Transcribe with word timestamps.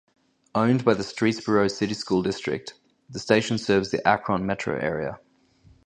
Owned 0.55 0.83
by 0.83 0.95
the 0.95 1.03
Streetsboro 1.03 1.69
City 1.69 1.93
School 1.93 2.23
District, 2.23 2.73
the 3.07 3.19
station 3.19 3.59
serves 3.59 3.91
the 3.91 4.03
Akron 4.07 4.47
metro 4.47 4.75
area. 4.75 5.19